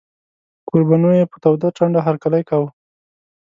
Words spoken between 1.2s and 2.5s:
په توده ټنډه هرکلی